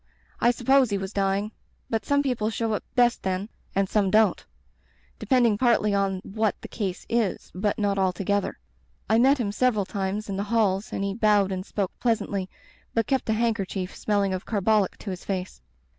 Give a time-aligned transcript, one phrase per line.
[0.39, 1.51] I supposed he was dying.
[1.87, 4.43] But some people show up best then— and some don't;
[5.19, 8.57] depending partly on what the case is, but not altogether.
[9.07, 12.49] I met him several times in the halls and he bowed and spoke pleasantly,
[12.95, 15.61] but kept a handker chief smelling of carbolic to his face.